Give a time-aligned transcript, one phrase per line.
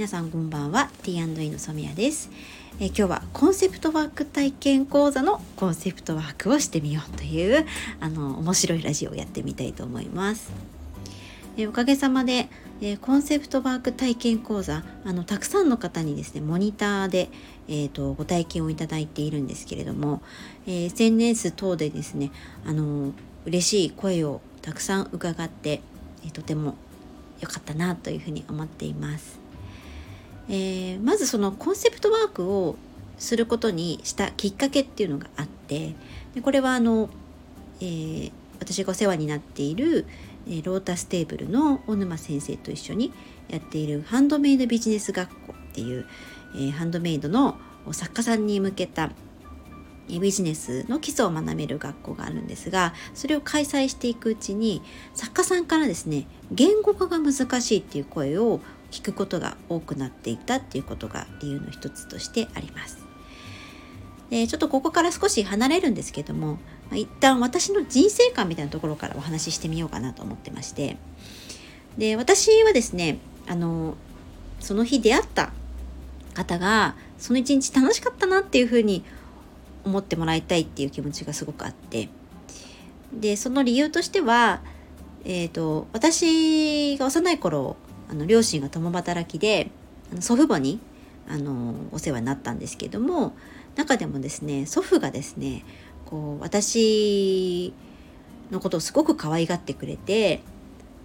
[0.00, 0.88] 皆さんこんばんは。
[1.02, 2.30] T&E の染谷です。
[2.80, 7.66] え今日はコンセプトワーク体験講座のコンセプトワークをしてみようという
[8.00, 10.52] あの面白いラジオをやってみたいと思います。
[11.58, 12.48] えおかげさまで
[12.80, 17.28] えコンセプトワーク体験講座あのたくさんの方にですねモニターで、
[17.68, 20.22] えーと、ご体験をいただいているんですけれども、
[20.66, 22.32] え、SNS 等でですね
[22.64, 23.12] あの
[23.44, 25.82] 嬉しい声をたくさん伺って、
[26.26, 26.76] え、とても
[27.42, 29.39] 良かったなというふうに思っています。
[30.50, 32.76] えー、まずそのコンセプトワークを
[33.18, 35.94] することにしたきっかけっていうのがあって
[36.34, 37.08] でこれはあの、
[37.80, 40.06] えー、私がお世話になっている、
[40.48, 43.12] え、ロータステーブルの小沼先生と一緒に
[43.48, 46.06] やっているハンドメイドビジネス学校っていう、
[46.58, 47.56] え、ハンドメイドの
[47.92, 49.10] 作家さんに向けた
[50.18, 54.82] ビジネスの基礎を学べる学校があるんですがそれを開催していくうちに
[55.14, 58.60] 作家さんからですね言語化が難しいっていう声を
[58.90, 62.98] 聞くことが多くなっていたっていうことが理由の一つとしてあります。
[64.30, 66.58] でちょっとここから少し離れるんですけども、
[66.92, 70.96] 一旦私の人生観みたいなところからお話ししてみようかなと思ってまして
[71.98, 73.94] で私はですねあの
[74.58, 75.52] その日出会った
[76.34, 79.04] 方がその一日楽しかったなっていうふうに
[79.84, 82.08] 思ってもらいたいっていう気持ちがすごくあって
[83.12, 84.60] でその理由としては、
[85.24, 87.76] えーと私が幼い頃
[88.10, 89.70] あの両親が共働きで
[90.18, 90.80] 祖父母に
[91.28, 93.34] あのお世話になったんですけども
[93.76, 95.64] 中でもですね祖父がですね
[96.06, 97.72] こう私
[98.50, 100.40] のことをすごく可愛がってくれて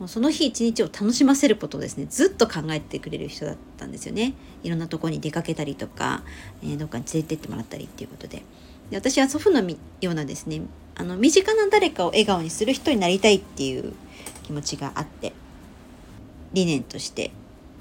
[0.00, 4.34] もうその日一日を楽しませることをですねずっと考えてくれる人だったんですよね。
[4.64, 6.24] いろんなとこに出かけたりとか、
[6.62, 8.42] えー、どっかに連れてってもらったりっていうことで。
[8.90, 9.60] で私は祖父の
[10.00, 10.62] ようなですね
[10.94, 13.92] あの身近な誰かを笑顔にする人になりたいっていう
[14.42, 15.32] 気持ちがあって。
[16.54, 17.32] 理念として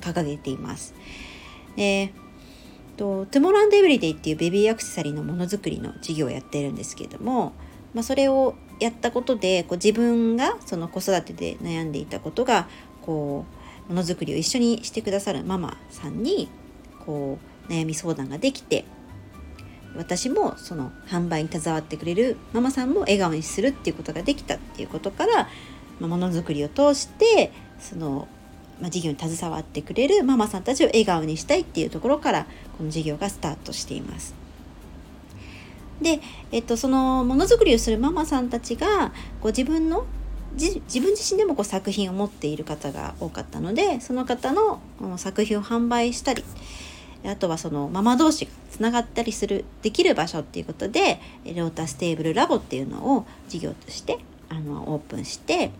[0.01, 0.93] 掲げています。
[1.75, 2.13] で
[2.97, 7.53] とトゥモランドエブリデイっていうベビーアクセサリーのものづくりの事業をやってるんですけれども、
[7.93, 12.67] まあ、それをやったことでこう自分がその子育てで悩んでいたことが
[13.01, 13.45] こ
[13.87, 16.49] うものづくりを一緒にしてくださるママさんに
[17.05, 18.85] こう悩み相談ができて
[19.95, 25.47] 私もその販売に携わってくれるママさんも笑顔にするっていうことができたっていうことから、
[25.99, 28.27] まあ、ものづくりを通してその
[28.83, 32.45] まあ、事業に携わってくれるママさんたちを笑顔にしたいっていうところから
[32.77, 34.35] この事業がスタートしています。
[36.01, 36.19] で、
[36.51, 40.05] えっと、そのものづくりをするママさんたちがこう自分の
[40.55, 44.81] 自分自身でもこう作品を持っている方が多かったのでその方の
[45.15, 46.43] 作品を販売したり
[47.25, 54.19] あとはそのママ同士がつながったりするできる場所っていうことでロータステーブルラボっていうのを事業として
[54.49, 55.71] あのオープンして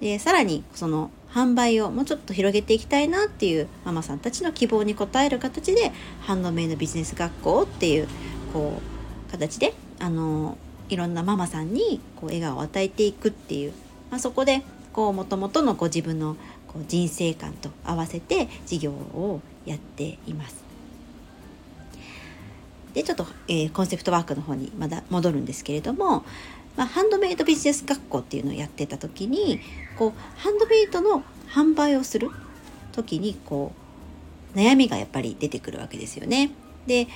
[0.00, 8.08] でさらにその販売をもうちょっと広げていきたいなっていうママさんたちの希望に応える形でハンドメイドビジネス学校っていう
[8.52, 8.80] こ
[9.28, 10.56] う形であの
[10.88, 13.72] いろんなママさんにこう笑顔を与えていくっていう、
[14.10, 16.36] まあ、そこでこう元々のこう自分の
[16.68, 20.64] こう人生観と合わせて事業をやっています。
[22.94, 26.24] でちょっと、えー、コンセプトワークの方にまだ戻るんですけれども
[26.76, 29.60] まあ、ハンドメイドビジネス学校っていうのをやってた時に
[29.96, 32.30] こうハンドメイドの販売をする
[32.92, 33.72] 時にこ
[34.54, 36.50] う悩みがやっぱり出てくるわけですよね。
[36.86, 37.08] で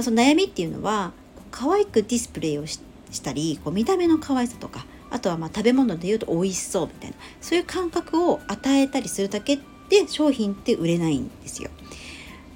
[0.00, 1.12] その悩みっていうのは
[1.50, 2.80] 可愛くディスプレイをし
[3.22, 11.70] たりこう見た目の可愛さとかあとはまあ食べ物で言うと美味しそうみたいなそういう感覚を与えたりするだけで商品って売れないんですよ。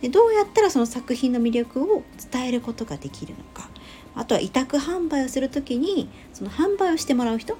[0.03, 3.70] でどうやったらその作品の魅力を伝えることができるのか
[4.15, 7.57] あとは委託販売をする時にその販売をしてもらう人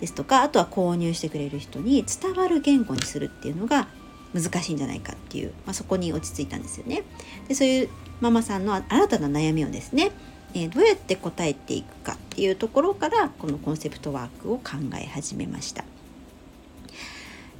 [0.00, 3.86] ですとかあとは購入してくれる人に伝わる言語にするっていうのが
[4.34, 7.02] 難しいんじゃないかっていう、まあ、そこに落ち着いたんですよね。
[7.48, 7.88] でそういう
[8.20, 10.10] ママさんの新たな悩みをですね、
[10.54, 15.84] えー、どうやって答えていくかっていうところからこのコンセプトワークを考え始めました。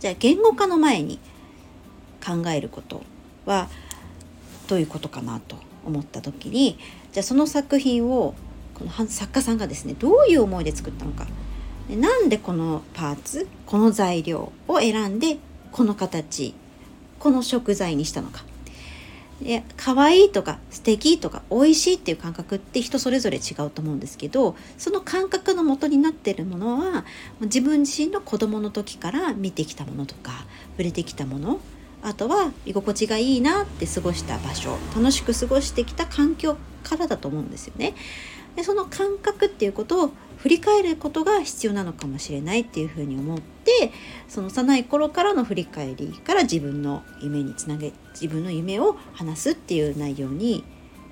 [0.01, 1.21] じゃあ言語化の前に
[2.25, 3.03] 考えること
[3.45, 3.69] は
[4.67, 6.79] どういうことかなと思った時に
[7.13, 8.35] じゃあその作品を
[8.75, 11.27] この作家さんがですねどういう思いで作ったのか。
[11.91, 15.39] なんでこのパーツこの材料を選んで
[15.73, 16.55] この形
[17.19, 18.45] この食材にしたのか。
[19.43, 27.05] で可愛いとか素敵とか美味しいっていう感覚って人それぞれ違うと思うんですけどその感覚の元になってるものは
[27.41, 31.61] 自分自身の子供の時から見てきたものとか触れてきたもの
[32.03, 37.95] あとは居心地がいいなって過ごした場所楽しく過ごしてきた環境からだと思うんですよね。
[38.57, 43.93] でその感覚っていうことを振り返ることが必要なのかもしれないっていうふうに思って
[44.29, 50.65] その幼い頃からの振り返りから自分の夢につなげ自分の夢を話すっていう内容に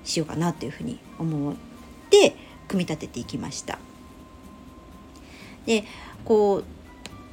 [0.03, 1.55] しようかなというふうに思っ
[2.09, 2.35] て
[2.67, 3.79] 組み立てていきました。
[5.65, 5.85] で
[6.25, 6.63] こう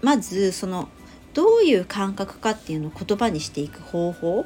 [0.07, 0.89] まずその
[1.39, 4.45] どういう感覚かっていうのを言葉にしていく方法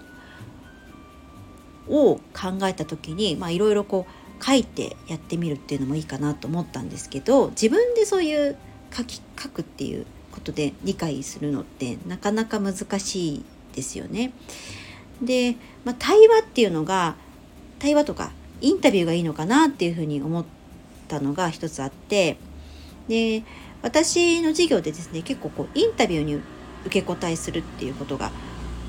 [1.88, 2.20] を考
[2.64, 8.58] えた時にいろいろこう書いてやってみるっていうのもいいかなと思ったんですけど自分でそういう
[8.92, 13.44] 書き書くっていうことで理解するのってなかなか難しい
[13.74, 14.34] ですよね。
[15.22, 15.56] で、
[15.86, 17.16] まあ、対話っていうのが
[17.78, 20.44] 対話とかインタビューがいいのかなっていうふうに思っ
[21.08, 22.36] たのが一つあって
[23.08, 23.44] で
[23.80, 26.42] 私の授業でですね結構こうインタビューに
[26.84, 28.30] 受け答えするっていうことが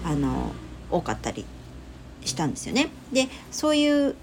[0.03, 0.51] あの
[0.89, 1.45] 多かったり
[2.25, 2.89] したんですよね。
[3.11, 4.15] でそういう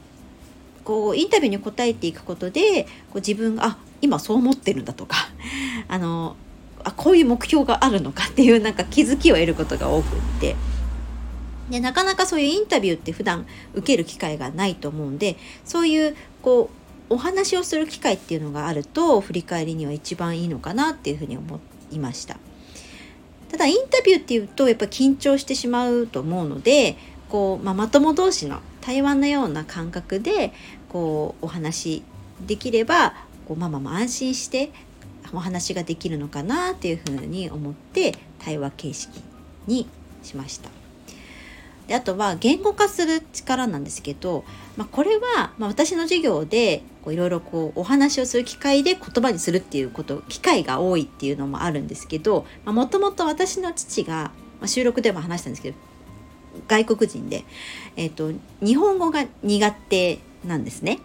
[0.85, 5.29] こうインタビューに答えていくことでこう自分があ今そう思ってるんだとか
[5.89, 6.37] あの
[6.83, 10.57] あこういう目標があるのかっていうなんか気づきを得ることが多くって
[11.71, 16.71] でなかなかそういうインタビューって普段受ける機会がないと思うんでそういうこ
[17.11, 22.39] うお話をする機会っていうのがあると振り返りには一番いいのかなっていうふうに思いました。
[23.51, 26.97] ただインタビューっていうとやっぱ緊張してしまうと思うので
[27.29, 30.53] こう、まあ、まとも同士の対話のような感覚で
[30.89, 32.03] こうお話
[32.47, 33.15] できれば
[33.47, 34.71] こうママも安心して
[35.33, 39.23] お話ができるのかなっていうふうに思って対話形式
[39.67, 39.89] に
[40.23, 40.80] しました。
[41.91, 44.45] であとは言語化する力なんですけど、
[44.77, 47.43] まあ、これは、ま、私の授業でいろいろ
[47.75, 55.77] お話をする機会で言葉にするっていうこと機会が多いっていうのもあるんですけどもともと私の父が、まあ、収録でも話したんですけど
[56.69, 57.43] 外国人で、
[57.97, 58.31] えーと、
[58.65, 61.01] 日本語が苦手なんですね。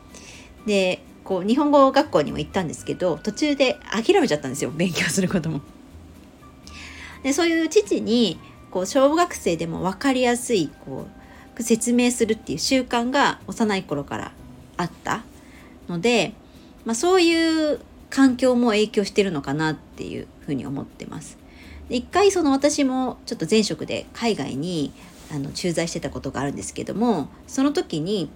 [0.67, 5.61] でこう日本語学校にも行ったんですけど途中で諦めちゃったんですよ勉強することも。
[7.23, 8.39] でそういう父に
[8.75, 11.07] こう小学生でも分かりやすいこ
[11.57, 14.33] う説明するっていう習慣が幼い頃から
[14.75, 15.23] あった
[15.87, 16.33] ので、
[16.83, 17.79] まあ、そういう
[18.09, 21.37] 環境も影響してるのかなっていうふうに思ってます。
[21.87, 24.91] で一回その私もちょっと前職で海外に
[25.31, 28.29] あの駐在してたことがあるんですけどもその時に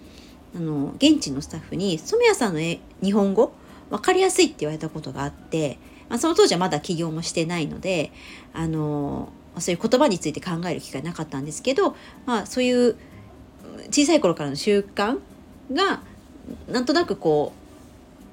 [0.55, 3.51] あの現地のスタッフに染谷さんの日本語
[3.89, 8.13] 分かりやすいって言われたことがあって、まあ、その当時はまだ起業もしてないので
[8.53, 11.95] あのそういう言葉について考える機会なかったんですけど、
[12.25, 12.95] まあ、そういう
[13.91, 15.19] 小さい頃からの習慣
[15.71, 16.01] が
[16.67, 17.53] なんとなくこ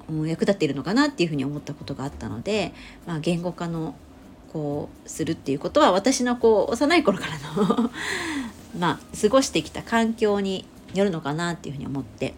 [0.09, 2.73] う役立っているのかなっていうふうに思ったことがあったので、
[3.05, 3.95] まあ、言語化の
[4.53, 7.91] こうするっていうことは私のこう幼い頃からの
[8.79, 12.33] まあ過ごしてきた環境によるのかなっていうふうに思って。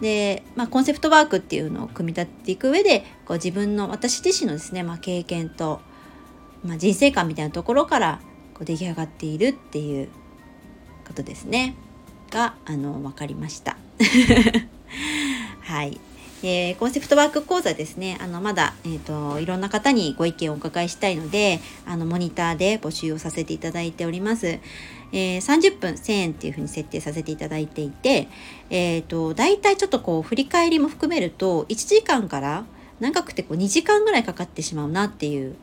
[0.00, 5.82] で、まあ、コンセプトワークっていうのを組み立てていく上でこう自分の私自身のですね、まあ、経験と
[6.64, 8.20] まあ、人生観みたいなところから
[8.54, 10.08] こう出来上がっているっていう
[11.06, 11.74] ことですね
[12.30, 13.76] があの分かりました。
[15.62, 16.00] はい、
[16.42, 24.58] えー、コンセプトワーク講座ですねあのまだ、えーと、いろんな方にご意見をお伺いしたいのであのモニターで募集をさせていただいております。
[25.12, 28.28] えー、30分1000円っていうふうに設定させていただいていて、
[28.70, 32.64] えーと、大体ちょっとこう振り返りも含めると1時間から
[33.00, 35.56] 長くてこう2時間ぐらいかかってしまうなっていう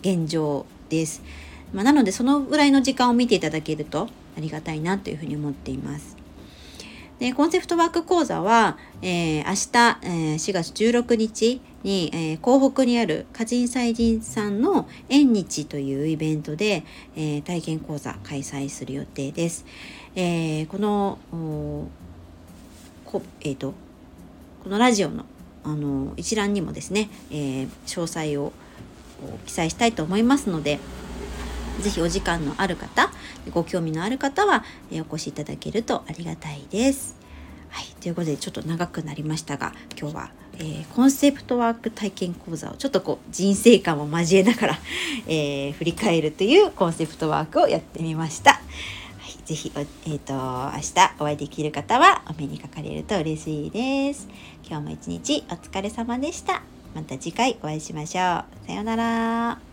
[0.00, 1.22] 現状です。
[1.72, 6.16] まあ、なのでそのぐらいの時間を見ていただけるとありがたいなというふうに思っています。
[7.18, 16.84] でコンセプトワーク講座は、えー、明日、えー、4月16日に、えー、港北にある歌人祭人さんの縁日というイベントで、
[17.16, 19.64] えー、体験講座開催する予定です。
[20.14, 21.18] えー、この
[23.04, 23.74] こ,、えーと、
[24.62, 25.24] このラジオの
[25.64, 28.52] あの一覧にもですね、えー、詳細を
[29.46, 30.78] 記載したいと思いますので
[31.80, 33.10] 是非お時間のある方
[33.50, 37.16] ご興味のある方は、えお越しいただけるとありがたいです。
[37.70, 44.78] はい、ということでちょっと長くなりましたが今日は、えー、コンセプトワーク体験講座をちょっとこう人生観を交えながら、
[45.28, 48.52] えー、振り返るというコンセプトワークをやってみました。
[48.52, 48.60] は
[49.28, 54.28] い、ぜひ、えーと、明日お会いできる方はお目にかかれると嬉しいです。
[54.66, 56.77] 今日も一日お疲れ様でした。
[56.98, 58.66] また次回お会いしましょう。
[58.66, 59.67] さようなら。